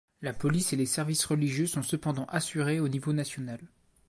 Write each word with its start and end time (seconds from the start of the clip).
La 0.23 0.33
police 0.33 0.73
et 0.73 0.77
les 0.77 0.87
services 0.87 1.23
religieux 1.25 1.67
sont 1.67 1.83
cependant 1.83 2.25
assurés 2.25 2.79
au 2.79 2.87
niveau 2.89 3.13
national. 3.13 3.59